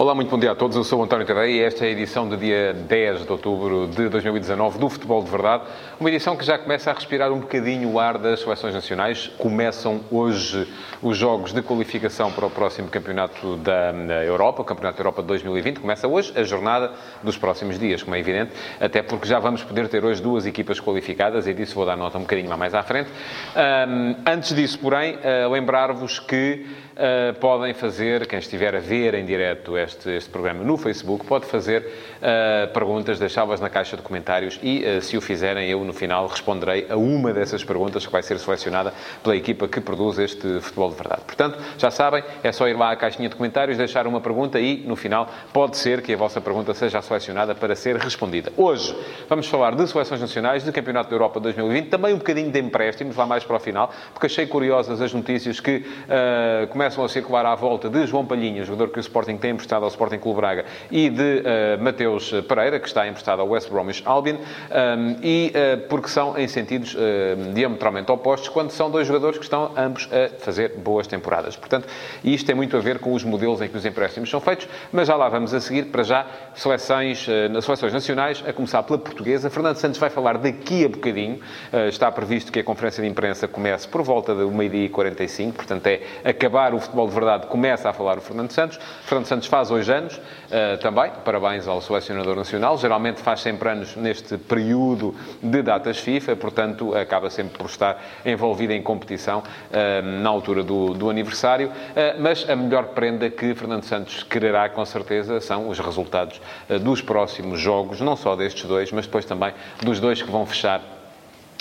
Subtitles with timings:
[0.00, 0.74] Olá, muito bom dia a todos.
[0.78, 4.08] Eu sou António Tadeia e esta é a edição do dia 10 de outubro de
[4.08, 5.64] 2019 do Futebol de Verdade.
[6.00, 9.26] Uma edição que já começa a respirar um bocadinho o ar das seleções nacionais.
[9.36, 10.66] Começam hoje
[11.02, 15.28] os jogos de qualificação para o próximo Campeonato da Europa, o Campeonato da Europa de
[15.28, 15.80] 2020.
[15.80, 16.92] Começa hoje a jornada
[17.22, 20.80] dos próximos dias, como é evidente, até porque já vamos poder ter hoje duas equipas
[20.80, 23.10] qualificadas e disso vou dar nota um bocadinho mais à frente.
[23.54, 26.64] Um, antes disso, porém, uh, lembrar-vos que
[26.96, 31.46] uh, podem fazer, quem estiver a ver em direto este, este programa no Facebook, pode
[31.46, 35.92] fazer uh, perguntas, deixá-las na caixa de comentários e, uh, se o fizerem, eu no
[35.92, 40.60] final responderei a uma dessas perguntas que vai ser selecionada pela equipa que produz este
[40.60, 41.22] futebol de verdade.
[41.26, 44.78] Portanto, já sabem, é só ir lá à caixinha de comentários, deixar uma pergunta e,
[44.86, 48.52] no final, pode ser que a vossa pergunta seja selecionada para ser respondida.
[48.56, 48.96] Hoje
[49.28, 53.16] vamos falar de seleções nacionais, de Campeonato da Europa 2020, também um bocadinho de empréstimos,
[53.16, 57.44] lá mais para o final, porque achei curiosas as notícias que uh, começam a circular
[57.44, 60.64] à volta de João Palhinha, jogador que o Sporting tem emprestado ao Sporting Clube Braga,
[60.90, 65.88] e de uh, Mateus Pereira, que está emprestado ao West Bromwich Albion, um, e uh,
[65.88, 70.38] porque são em sentidos uh, diametralmente opostos, quando são dois jogadores que estão ambos a
[70.38, 71.56] fazer boas temporadas.
[71.56, 71.88] Portanto,
[72.22, 75.08] isto tem muito a ver com os modelos em que os empréstimos são feitos, mas
[75.08, 79.50] já lá vamos a seguir, para já, seleções, uh, seleções nacionais, a começar pela portuguesa.
[79.50, 81.40] Fernando Santos vai falar daqui a bocadinho.
[81.88, 85.86] está previsto que a conferência de imprensa comece por volta de meio-dia e 45, portanto,
[85.86, 88.78] é acabar o futebol de verdade, começa a falar o Fernando Santos.
[89.04, 92.76] Fernando Santos faz hoje anos uh, também, parabéns ao selecionador nacional.
[92.78, 98.72] Geralmente faz sempre anos neste período de datas FIFA, portanto, acaba sempre por estar envolvido
[98.72, 101.68] em competição uh, na altura do, do aniversário.
[101.68, 106.40] Uh, mas a melhor prenda que Fernando Santos quererá, com certeza, são os resultados
[106.82, 110.80] dos próximos jogos, não só destes dois, mas depois também dos dois que vão fechar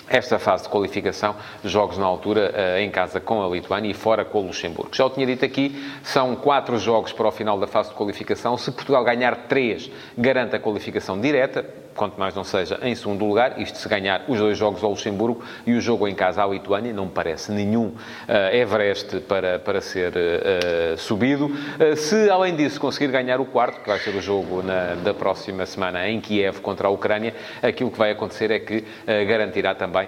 [0.10, 4.40] esta fase de qualificação, jogos na altura em casa com a Lituânia e fora com
[4.40, 4.90] o Luxemburgo.
[4.94, 8.58] Já o tinha dito aqui, são quatro jogos para o final da fase de qualificação.
[8.58, 11.64] Se Portugal ganhar três, garante a qualificação direta
[12.00, 15.44] quanto mais não seja em segundo lugar, isto se ganhar os dois jogos ao Luxemburgo
[15.68, 19.82] e o jogo em casa à Lituânia, não me parece nenhum uh, Everest para, para
[19.82, 21.48] ser uh, subido.
[21.48, 25.14] Uh, se, além disso, conseguir ganhar o quarto, que vai ser o jogo na, da
[25.14, 28.86] próxima semana em Kiev contra a Ucrânia, aquilo que vai acontecer é que
[29.28, 30.08] garantirá também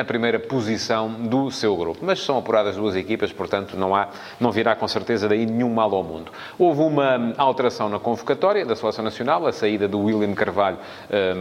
[0.00, 2.00] a primeira posição do seu grupo.
[2.02, 4.08] Mas são apuradas duas equipas, portanto, não, há,
[4.40, 6.32] não virá com certeza daí nenhum mal ao mundo.
[6.58, 10.78] Houve uma alteração na convocatória da Seleção Nacional, a saída do William Carvalho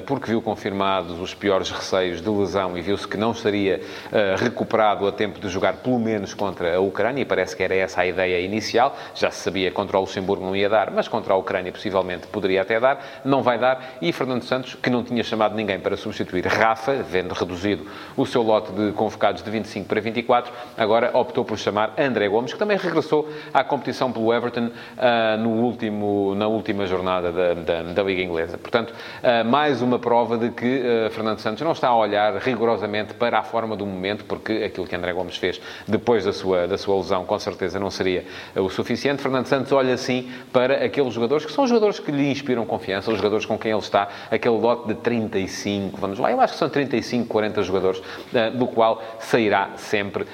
[0.06, 3.82] porque viu confirmados os piores receios de lesão e viu-se que não estaria
[4.12, 7.76] ah, recuperado a tempo de jogar pelo menos contra a Ucrânia, e parece que era
[7.76, 8.96] essa a ideia inicial.
[9.16, 12.28] Já se sabia que contra o Luxemburgo não ia dar, mas contra a Ucrânia possivelmente
[12.28, 13.22] poderia até dar.
[13.24, 13.96] Não vai dar.
[14.02, 17.86] E Fernando Santos, que não tinha chamado ninguém para substituir Rafa, vendo reduzido
[18.16, 22.54] o seu lote de convocados de 25 para 24, agora optou por chamar André Gomes,
[22.54, 27.84] que também regressou à competição pelo Everton uh, no último, na última jornada da, da,
[27.84, 28.58] da Liga Inglesa.
[28.58, 33.14] Portanto, uh, mais uma prova de que uh, Fernando Santos não está a olhar rigorosamente
[33.14, 36.78] para a forma do momento, porque aquilo que André Gomes fez depois da sua, da
[36.78, 39.22] sua lesão, com certeza não seria uh, o suficiente.
[39.22, 43.18] Fernando Santos olha, sim, para aqueles jogadores que são jogadores que lhe inspiram confiança, os
[43.18, 46.70] jogadores com quem ele está, aquele lote de 35, vamos lá, eu acho que são
[46.70, 50.26] 35, 40 jogadores, uh, do qual sairá sempre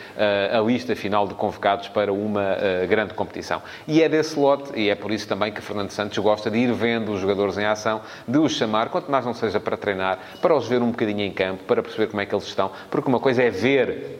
[0.52, 3.62] a lista final de convocados para uma grande competição.
[3.88, 6.74] E é desse lote, e é por isso também que Fernando Santos gosta de ir
[6.74, 10.54] vendo os jogadores em ação, de os chamar, quanto mais não seja para treinar, para
[10.54, 13.20] os ver um bocadinho em campo, para perceber como é que eles estão, porque uma
[13.20, 14.20] coisa é ver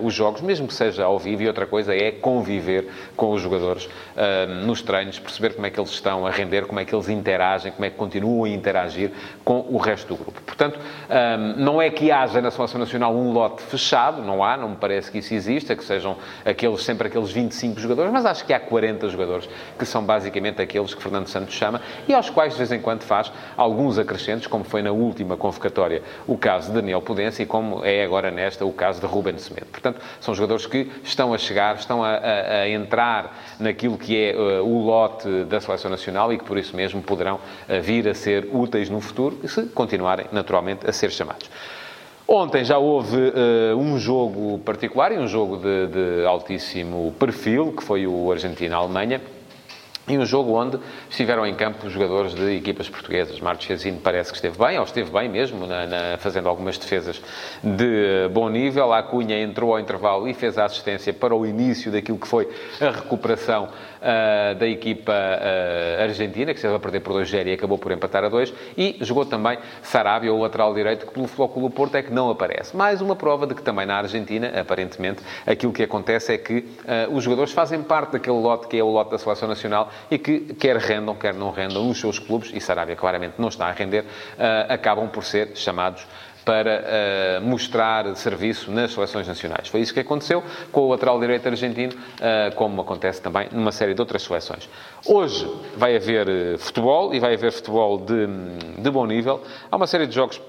[0.00, 3.40] uh, os jogos, mesmo que seja ao vivo, e outra coisa é conviver com os
[3.40, 6.94] jogadores uh, nos treinos, perceber como é que eles estão a render, como é que
[6.94, 9.10] eles interagem, como é que continuam a interagir
[9.42, 10.40] com o resto do grupo.
[10.42, 14.70] Portanto, um, não é que haja na Seleção Nacional um lote fechado, não há, não
[14.70, 18.52] me parece que isso exista, que sejam aqueles, sempre aqueles 25 jogadores, mas acho que
[18.52, 19.48] há 40 jogadores
[19.78, 23.02] que são basicamente aqueles que Fernando Santos chama e aos quais de vez em quando
[23.02, 24.09] faz alguns acrescentos,
[24.48, 28.64] como foi na última convocatória o caso de Daniel Pudência e como é agora nesta
[28.64, 29.66] o caso de Ruben Semedo.
[29.66, 34.34] Portanto, são jogadores que estão a chegar, estão a, a, a entrar naquilo que é
[34.34, 38.14] uh, o lote da Seleção Nacional e que por isso mesmo poderão uh, vir a
[38.14, 41.50] ser úteis no futuro se continuarem naturalmente a ser chamados.
[42.32, 47.82] Ontem já houve uh, um jogo particular e um jogo de, de altíssimo perfil, que
[47.82, 49.20] foi o Argentina-Alemanha.
[50.10, 50.76] E um jogo onde
[51.08, 53.38] estiveram em campo jogadores de equipas portuguesas.
[53.38, 57.22] Marcos Chesino parece que esteve bem, ou esteve bem mesmo, na, na, fazendo algumas defesas
[57.62, 58.92] de bom nível.
[58.92, 62.48] A Cunha entrou ao intervalo e fez a assistência para o início daquilo que foi
[62.80, 63.66] a recuperação
[64.00, 68.24] uh, da equipa uh, argentina, que esteve a perder por 2-0 e acabou por empatar
[68.24, 68.52] a 2.
[68.76, 72.76] E jogou também Sarabia, o lateral direito, que pelo Flóculo Porto é que não aparece.
[72.76, 77.14] Mais uma prova de que também na Argentina, aparentemente, aquilo que acontece é que uh,
[77.14, 80.54] os jogadores fazem parte daquele lote que é o lote da Seleção Nacional e que
[80.54, 84.04] quer rendam, quer não rendam nos seus clubes, e Sarabia claramente não está a render,
[84.68, 86.06] acabam por ser chamados
[86.44, 89.68] para uh, mostrar serviço nas seleções nacionais.
[89.68, 90.42] Foi isso que aconteceu
[90.72, 94.68] com o lateral direito argentino, uh, como acontece também numa série de outras seleções.
[95.06, 98.26] Hoje vai haver uh, futebol e vai haver futebol de,
[98.78, 99.42] de bom nível.
[99.70, 100.40] Há uma série de jogos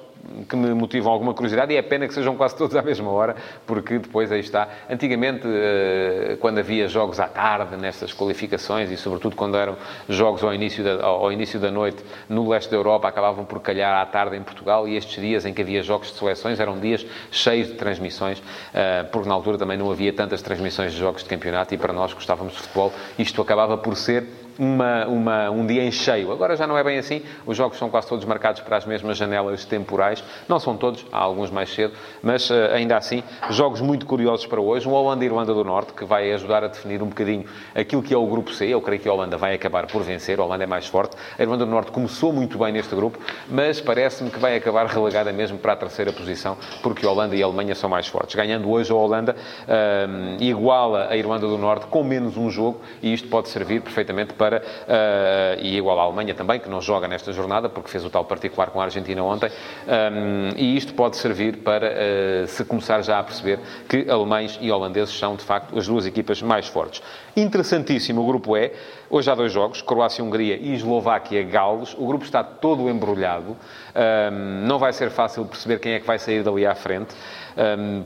[0.48, 3.36] que me motivam alguma curiosidade e é pena que sejam quase todos à mesma hora,
[3.66, 4.68] porque depois aí está.
[4.90, 9.76] Antigamente, eh, quando havia jogos à tarde nestas qualificações e sobretudo quando eram
[10.08, 14.02] jogos ao início da, ao início da noite no leste da Europa, acabavam por calhar
[14.02, 17.06] à tarde em Portugal e estes dias em que havia jogos de seleções eram dias
[17.32, 18.42] cheios de transmissões,
[18.74, 21.94] eh, porque na altura também não havia tantas transmissões de jogos de campeonato e para
[21.94, 24.26] nós gostávamos de futebol, isto acabava por ser
[24.58, 26.32] uma, uma, um dia em cheio.
[26.32, 29.18] Agora já não é bem assim, os jogos são quase todos marcados para as mesmas
[29.18, 30.24] janelas temporais.
[30.48, 34.60] Não são todos, há alguns mais cedo, mas uh, ainda assim, jogos muito curiosos para
[34.60, 34.88] hoje.
[34.88, 37.46] Um Holanda e Irlanda do Norte, que vai ajudar a definir um bocadinho
[37.76, 38.68] aquilo que é o grupo C.
[38.68, 41.16] Eu creio que a Holanda vai acabar por vencer, a Holanda é mais forte.
[41.38, 43.20] A Irlanda do Norte começou muito bem neste grupo,
[43.50, 47.42] mas parece-me que vai acabar relegada mesmo para a terceira posição, porque a Holanda e
[47.42, 48.36] a Alemanha são mais fortes.
[48.36, 53.14] Ganhando hoje a Holanda, uh, iguala a Irlanda do Norte com menos um jogo, e
[53.14, 57.32] isto pode servir perfeitamente para uh, e igual à Alemanha também, que não joga nesta
[57.32, 61.58] jornada, porque fez o tal particular com a Argentina ontem, um, e isto pode servir
[61.58, 65.86] para uh, se começar já a perceber que alemães e holandeses são, de facto, as
[65.86, 67.04] duas equipas mais fortes.
[67.38, 68.72] Interessantíssimo o grupo E.
[69.12, 71.94] Hoje há dois jogos, Croácia-Hungria e Eslováquia-Gales.
[71.98, 73.56] O grupo está todo embrulhado.
[73.96, 77.14] Um, não vai ser fácil perceber quem é que vai sair dali à frente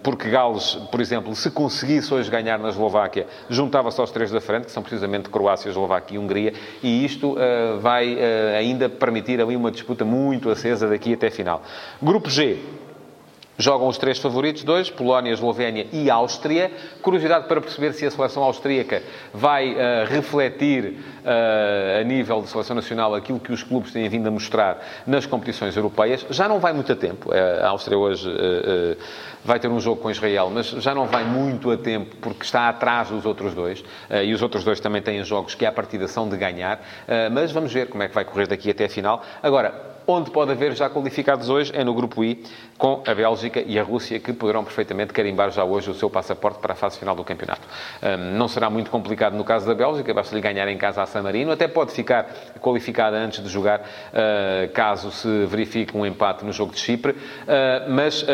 [0.04, 4.66] porque Gales, por exemplo, se conseguisse hoje ganhar na Eslováquia, juntava-se aos três da frente,
[4.66, 9.56] que são precisamente Croácia, Eslováquia e Hungria, e isto ah, vai ah, ainda permitir ali
[9.56, 11.62] uma disputa muito acesa daqui até a final.
[12.02, 12.60] Grupo G,
[13.58, 16.70] Jogam os três favoritos, dois, Polónia, Eslovénia e Áustria.
[17.02, 19.02] Curiosidade para perceber se a seleção austríaca
[19.34, 24.28] vai uh, refletir uh, a nível de seleção nacional aquilo que os clubes têm vindo
[24.28, 26.26] a mostrar nas competições europeias.
[26.30, 27.30] Já não vai muito a tempo.
[27.30, 28.30] Uh, a Áustria hoje
[29.44, 32.68] vai ter um jogo com Israel, mas já não vai muito a tempo porque está
[32.68, 33.84] atrás dos outros dois.
[34.24, 36.80] e os outros dois também têm jogos que, à partida, são de ganhar.
[37.32, 39.24] mas vamos ver como é que vai correr daqui até a final.
[39.44, 42.44] Agora, Onde pode haver já qualificados hoje é no grupo I,
[42.78, 46.60] com a Bélgica e a Rússia, que poderão perfeitamente carimbar já hoje o seu passaporte
[46.60, 47.68] para a fase final do campeonato.
[48.04, 51.24] Um, não será muito complicado no caso da Bélgica, basta-lhe ganhar em casa a San
[51.24, 52.28] Marino, até pode ficar
[52.62, 57.90] qualificada antes de jogar, uh, caso se verifique um empate no jogo de Chipre, uh,
[57.90, 58.26] mas uh,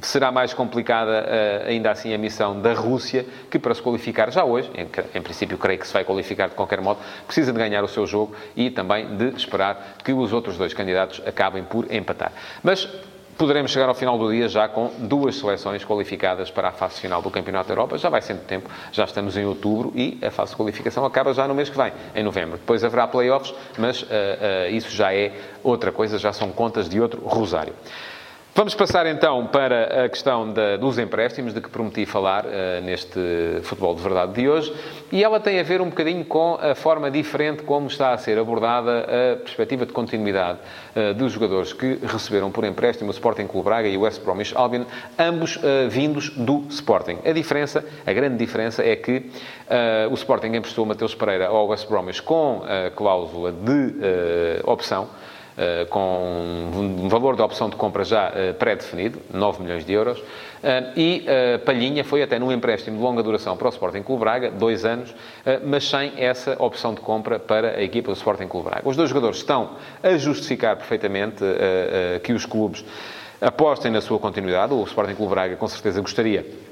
[0.00, 4.42] será mais complicada uh, ainda assim a missão da Rússia, que para se qualificar já
[4.42, 4.70] hoje,
[5.14, 8.06] em princípio creio que se vai qualificar de qualquer modo, precisa de ganhar o seu
[8.06, 12.32] jogo e também de esperar que os os outros dois candidatos acabem por empatar.
[12.62, 12.88] Mas
[13.36, 17.20] poderemos chegar ao final do dia já com duas seleções qualificadas para a fase final
[17.20, 17.98] do Campeonato da Europa.
[17.98, 21.48] Já vai sendo tempo, já estamos em outubro e a fase de qualificação acaba já
[21.48, 22.58] no mês que vem, em novembro.
[22.58, 25.32] Depois haverá playoffs, mas uh, uh, isso já é
[25.64, 27.74] outra coisa, já são contas de outro rosário.
[28.52, 33.18] Vamos passar então para a questão da, dos empréstimos, de que prometi falar uh, neste
[33.62, 34.74] Futebol de Verdade de hoje,
[35.12, 38.36] e ela tem a ver um bocadinho com a forma diferente como está a ser
[38.38, 40.58] abordada a perspectiva de continuidade
[40.96, 44.52] uh, dos jogadores que receberam por empréstimo o Sporting Clube Braga e o West Bromwich
[44.56, 44.84] Albion,
[45.16, 47.18] ambos uh, vindos do Sporting.
[47.24, 49.30] A diferença, a grande diferença é que
[50.10, 53.94] o Sporting emprestou Mateus Pereira ao West Bromwich com a cláusula de
[54.64, 55.08] opção,
[55.90, 60.22] com um valor da opção de compra já eh, pré-definido, 9 milhões de euros,
[60.62, 61.26] eh, e
[61.64, 65.14] Palhinha foi até num empréstimo de longa duração para o Sporting Clube Braga, dois anos,
[65.64, 68.88] mas sem essa opção de compra para a equipa do Sporting Clube Braga.
[68.88, 69.70] Os dois jogadores estão
[70.02, 71.42] a justificar perfeitamente
[72.22, 72.84] que os clubes
[73.40, 74.72] apostem na sua continuidade.
[74.74, 76.69] O Sporting Clube Braga, com certeza, gostaria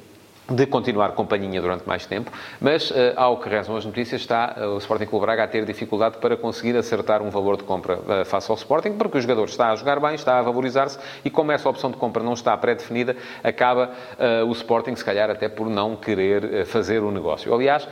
[0.50, 4.64] de continuar companhia durante mais tempo, mas, eh, ao que rezam as notícias, está eh,
[4.64, 8.24] o Sporting Clube Braga a ter dificuldade para conseguir acertar um valor de compra eh,
[8.24, 11.52] face ao Sporting, porque o jogador está a jogar bem, está a valorizar-se, e como
[11.52, 13.90] essa opção de compra não está pré-definida, acaba
[14.46, 17.52] o Sporting, se calhar, até por não querer fazer o negócio.
[17.52, 17.86] Aliás,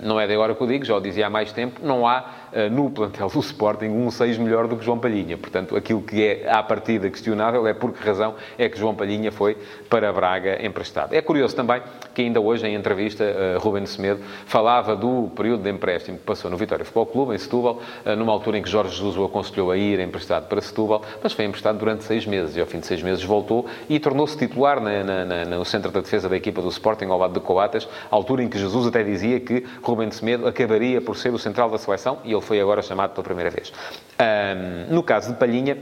[0.00, 2.24] não é de agora que eu digo, já o dizia há mais tempo, não há
[2.70, 5.36] no plantel do Sporting um 6 melhor do que João Palhinha.
[5.36, 9.30] Portanto, aquilo que é à partida questionável é por que razão é que João Palhinha
[9.30, 9.56] foi
[9.88, 11.14] para Braga emprestado.
[11.14, 11.82] É curioso também
[12.14, 13.24] que ainda hoje, em entrevista,
[13.58, 17.80] Ruben Semedo falava do período de empréstimo que passou no Vitória Futebol Clube, em Setúbal,
[18.18, 21.44] numa altura em que Jorge Jesus o aconselhou a ir emprestado para Setúbal, mas foi
[21.44, 25.04] emprestado durante seis meses e ao fim de seis meses voltou e tornou-se titular na,
[25.04, 28.42] na, na, no centro da defesa da equipa do Sporting ao lado de Coates, altura
[28.42, 32.18] em que Jesus até dizia que Rubem Semedo acabaria por ser o central da seleção
[32.24, 33.72] e ele foi agora chamado pela primeira vez.
[34.20, 35.76] Um, no caso de Palhinha,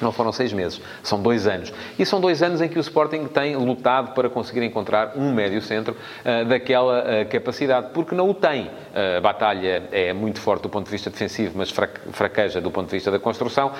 [0.00, 1.72] não foram seis meses, são dois anos.
[1.98, 5.96] E são dois anos em que o Sporting tem lutado para conseguir encontrar um médio-centro
[6.24, 8.64] uh, daquela uh, capacidade, porque não o tem.
[8.64, 11.72] Uh, a batalha é muito forte do ponto de vista defensivo, mas
[12.12, 13.72] fraqueja do ponto de vista da construção.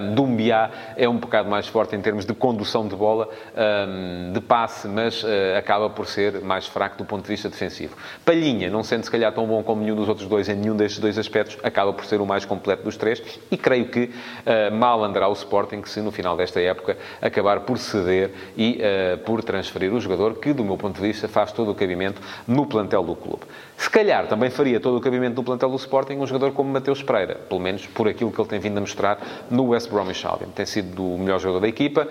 [0.00, 4.40] Um, Dumbiá é um bocado mais forte em termos de condução de bola, um, de
[4.40, 5.24] passe, mas
[5.56, 7.96] acaba por ser mais fraco do ponto de vista defensivo.
[8.24, 11.00] Palhinha, não sendo se calhar tão bom como nenhum dos outros dois em nenhum destes
[11.00, 14.10] dois aspectos, acaba por ser o mais completo dos três e creio que
[14.72, 19.18] mal andará o Sporting Sporting se no final desta época acabar por ceder e uh,
[19.18, 22.66] por transferir o jogador que, do meu ponto de vista, faz todo o cabimento no
[22.66, 23.42] plantel do clube.
[23.76, 27.02] Se calhar também faria todo o cabimento no plantel do Sporting um jogador como Mateus
[27.02, 29.18] Pereira, pelo menos por aquilo que ele tem vindo a mostrar
[29.50, 30.48] no West Bromwich Albion.
[30.48, 32.06] Tem sido o melhor jogador da equipa,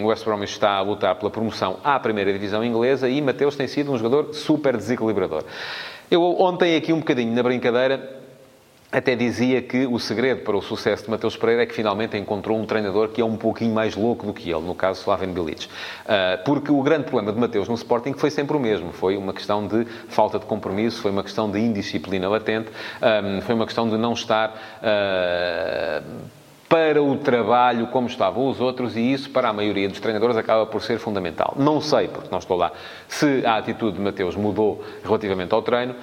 [0.00, 3.56] um, o West Bromwich está a lutar pela promoção à primeira divisão inglesa e Mateus
[3.56, 5.44] tem sido um jogador super desequilibrador.
[6.10, 8.17] Eu ontem aqui um bocadinho na brincadeira
[8.90, 12.58] até dizia que o segredo para o sucesso de Mateus Pereira é que finalmente encontrou
[12.58, 15.68] um treinador que é um pouquinho mais louco do que ele, no caso Slaven Bilic.
[16.06, 18.92] Ah, porque o grande problema de Mateus no Sporting foi sempre o mesmo.
[18.92, 22.70] Foi uma questão de falta de compromisso, foi uma questão de indisciplina latente,
[23.02, 26.02] ah, foi uma questão de não estar ah,
[26.68, 30.66] para o trabalho como estavam os outros e isso, para a maioria dos treinadores, acaba
[30.66, 31.54] por ser fundamental.
[31.56, 32.72] Não sei, porque não estou lá,
[33.08, 35.94] se a atitude de Mateus mudou relativamente ao treino,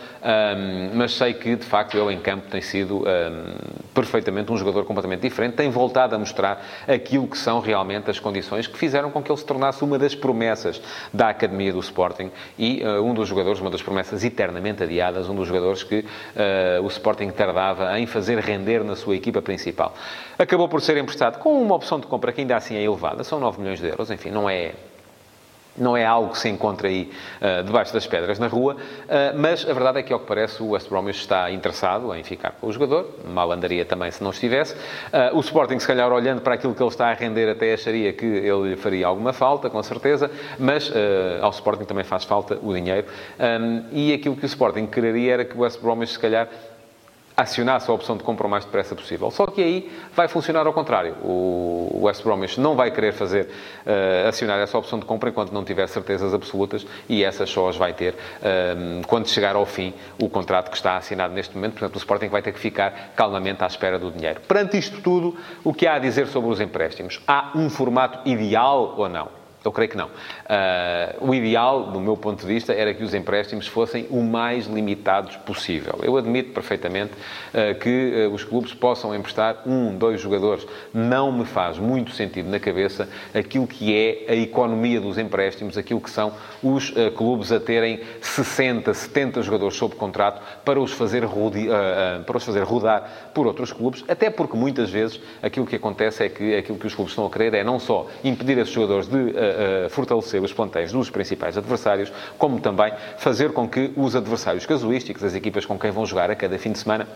[0.93, 3.03] mas sei que, de facto, ele em campo tem sido
[3.93, 8.65] perfeitamente um jogador completamente diferente, tem voltado a mostrar aquilo que são realmente as condições
[8.65, 10.81] que fizeram com que ele se tornasse uma das promessas
[11.13, 15.35] da Academia do Sporting e uh, um dos jogadores, uma das promessas eternamente adiadas, um
[15.35, 19.93] dos jogadores que uh, o Sporting tardava em fazer render na sua equipa principal
[20.37, 23.39] acabou por ser emprestado com uma opção de compra que ainda assim é elevada, são
[23.39, 24.73] 9 milhões de euros, enfim, não é
[25.77, 29.67] não é algo que se encontra aí uh, debaixo das pedras na rua, uh, mas
[29.67, 32.67] a verdade é que, ao que parece, o West Bromwich está interessado em ficar com
[32.67, 33.09] o jogador.
[33.27, 34.73] Mal andaria também se não estivesse.
[34.73, 38.13] Uh, o Sporting, se calhar, olhando para aquilo que ele está a render, até acharia
[38.13, 40.91] que ele lhe faria alguma falta, com certeza, mas
[41.41, 43.07] ao Sporting também faz falta o dinheiro.
[43.39, 46.47] Um, e aquilo que o Sporting quereria era que o West Bromwich, se calhar,
[47.35, 49.29] acionasse a opção de compra o mais depressa possível.
[49.29, 51.15] Só que aí vai funcionar ao contrário.
[51.23, 53.49] O West Bromwich não vai querer fazer
[53.85, 57.75] uh, acionar essa opção de compra enquanto não tiver certezas absolutas e essas só as
[57.75, 61.73] vai ter uh, quando chegar ao fim o contrato que está assinado neste momento.
[61.73, 64.41] Portanto, o Sporting vai ter que ficar calmamente à espera do dinheiro.
[64.47, 67.21] Perante isto tudo, o que há a dizer sobre os empréstimos?
[67.27, 69.44] Há um formato ideal ou não?
[69.65, 70.05] Eu creio que não.
[70.05, 74.67] Uh, o ideal, do meu ponto de vista, era que os empréstimos fossem o mais
[74.67, 75.99] limitados possível.
[76.03, 80.67] Eu admito perfeitamente uh, que uh, os clubes possam emprestar um, dois jogadores.
[80.93, 85.99] Não me faz muito sentido na cabeça aquilo que é a economia dos empréstimos, aquilo
[85.99, 91.23] que são os clubes a terem 60, 70 jogadores sob contrato para os, fazer
[92.25, 96.29] para os fazer rodar por outros clubes, até porque muitas vezes aquilo que acontece é
[96.29, 99.33] que aquilo que os clubes estão a querer é não só impedir esses jogadores de
[99.55, 105.23] uh, fortalecer os plantéis dos principais adversários, como também fazer com que os adversários casuísticos,
[105.23, 107.07] as equipas com quem vão jogar a cada fim de semana,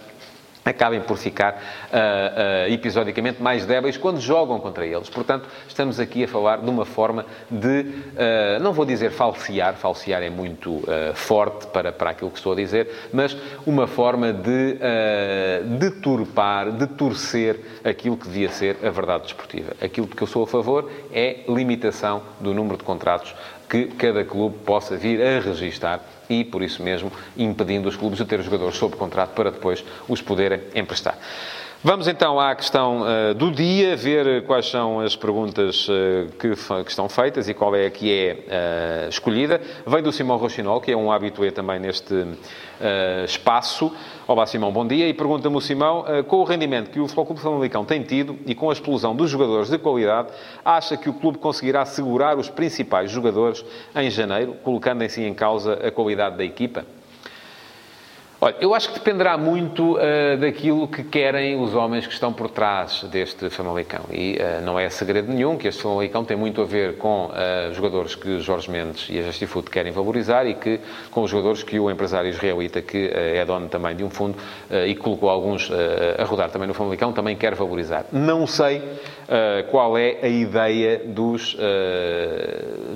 [0.70, 5.10] acabem por ficar uh, uh, episodicamente mais débeis quando jogam contra eles.
[5.10, 10.22] Portanto, estamos aqui a falar de uma forma de, uh, não vou dizer falsear, falsear
[10.22, 10.84] é muito
[11.14, 13.36] forte para, para aquilo que estou a dizer, mas
[13.66, 14.78] uma forma de
[15.78, 19.74] deturpar, de torcer aquilo que devia ser a verdade desportiva.
[19.82, 23.34] Aquilo que eu sou a favor é limitação do número de contratos
[23.70, 28.26] que cada clube possa vir a registar e, por isso mesmo, impedindo os clubes de
[28.26, 31.18] ter jogadores sob contrato para depois os poderem emprestar.
[31.82, 36.90] Vamos então à questão uh, do dia, ver quais são as perguntas uh, que, que,
[36.90, 39.62] estão feitas e qual é a que é uh, escolhida.
[39.88, 42.14] Vem do Simão Rochinol, que é um habitué também neste
[43.26, 43.96] espaço.
[44.28, 45.08] Olá Simão, bom dia.
[45.08, 48.70] E pergunta-me o Simão, com o rendimento que o Clube Famalicão tem tido e com
[48.70, 50.30] a explosão dos jogadores de qualidade,
[50.64, 53.64] acha que o clube conseguirá segurar os principais jogadores
[53.96, 56.86] em janeiro, colocando si em causa a qualidade da equipa?
[58.42, 62.50] Olha, eu acho que dependerá muito uh, daquilo que querem os homens que estão por
[62.50, 64.06] trás deste Famalicão.
[64.10, 67.74] E uh, não é segredo nenhum que este Famalicão tem muito a ver com uh,
[67.74, 70.80] jogadores que Jorge Mendes e a Justifoot querem valorizar e que
[71.12, 74.38] com os jogadores que o empresário israelita, que é dono também de um fundo
[74.88, 75.70] e colocou alguns
[76.18, 78.06] a rodar também no Famalicão, também quer valorizar.
[78.12, 78.82] Não sei
[79.70, 81.58] qual é a ideia dos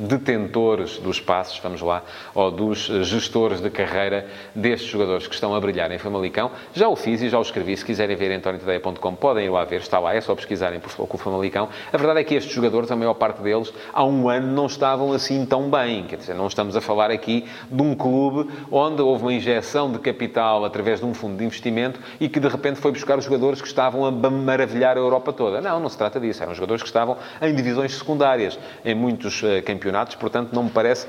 [0.07, 5.59] detentores dos passos, vamos lá, ou dos gestores de carreira destes jogadores que estão a
[5.59, 6.51] brilhar em Famalicão.
[6.73, 7.75] Já o fiz e já o escrevi.
[7.75, 9.81] Se quiserem ver em antoniotadeia.com, podem ir lá ver.
[9.81, 11.69] Está lá, é só pesquisarem por com o Famalicão.
[11.91, 15.11] A verdade é que estes jogadores, a maior parte deles, há um ano não estavam
[15.11, 16.03] assim tão bem.
[16.05, 19.99] Quer dizer, não estamos a falar aqui de um clube onde houve uma injeção de
[19.99, 23.61] capital através de um fundo de investimento e que de repente foi buscar os jogadores
[23.61, 25.59] que estavam a maravilhar a Europa toda.
[25.61, 26.43] Não, não se trata disso.
[26.43, 31.07] Eram jogadores que estavam em divisões secundárias em muitos uh, campeonatos, portanto, não me parece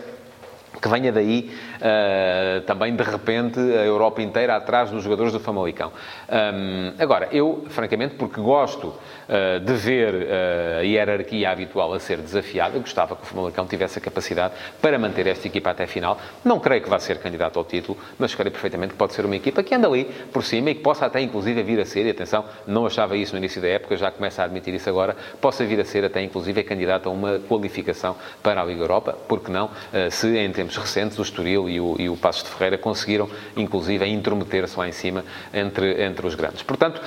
[0.84, 5.90] que venha daí uh, também, de repente, a Europa inteira atrás dos jogadores do Famalicão.
[6.28, 12.18] Um, agora, eu, francamente, porque gosto uh, de ver uh, a hierarquia habitual a ser
[12.18, 16.20] desafiada, gostava que o Famalicão tivesse a capacidade para manter esta equipa até a final.
[16.44, 19.36] Não creio que vá ser candidato ao título, mas creio perfeitamente que pode ser uma
[19.36, 22.10] equipa que anda ali por cima e que possa até, inclusive, vir a ser, e
[22.10, 25.64] atenção, não achava isso no início da época, já começa a admitir isso agora, possa
[25.64, 29.70] vir a ser até, inclusive, candidato a uma qualificação para a Liga Europa, porque não,
[30.10, 34.06] se em tempos recentes o Estoril e o, e o Passos de Ferreira conseguiram, inclusive,
[34.06, 36.62] intrometer-se lá em cima entre, entre os grandes.
[36.62, 37.00] Portanto,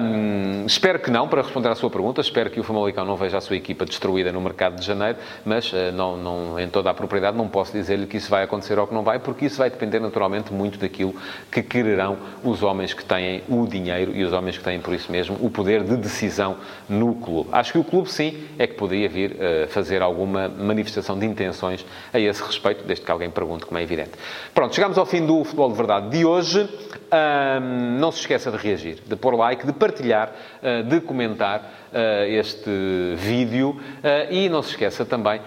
[0.00, 3.38] hum, espero que não, para responder à sua pergunta, espero que o Famalicão não veja
[3.38, 6.94] a sua equipa destruída no mercado de janeiro, mas uh, não, não, em toda a
[6.94, 9.70] propriedade não posso dizer-lhe que isso vai acontecer ou que não vai, porque isso vai
[9.70, 11.14] depender naturalmente muito daquilo
[11.50, 15.10] que quererão os homens que têm o dinheiro e os homens que têm, por isso
[15.10, 16.56] mesmo, o poder de decisão
[16.88, 17.48] no clube.
[17.52, 21.84] Acho que o clube, sim, é que poderia vir uh, fazer alguma manifestação de intenções
[22.12, 24.10] a esse respeito, desde que alguém pergunte, como é evidente.
[24.52, 26.68] Pronto, chegamos ao fim do Futebol de Verdade de hoje.
[27.12, 31.79] Um, não se esqueça de reagir, de pôr like, de partilhar, uh, de comentar
[32.28, 32.70] este
[33.16, 35.40] vídeo uh, e não se esqueça também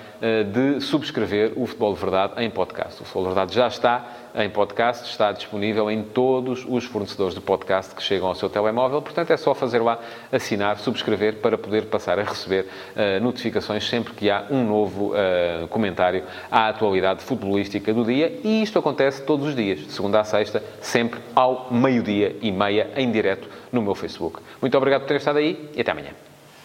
[0.54, 3.02] de subscrever o Futebol de Verdade em podcast.
[3.02, 7.42] O Futebol de Verdade já está em podcast, está disponível em todos os fornecedores de
[7.42, 9.02] podcast que chegam ao seu telemóvel.
[9.02, 10.00] Portanto, é só fazer lá,
[10.32, 12.68] assinar, subscrever para poder passar a receber
[13.22, 15.14] notificações sempre que há um novo
[15.70, 18.40] comentário à atualidade futebolística do dia.
[18.44, 22.90] E isto acontece todos os dias, de segunda a sexta, sempre ao meio-dia e meia,
[22.96, 24.40] em direto no meu Facebook.
[24.62, 26.33] Muito obrigado por ter estado aí e até amanhã.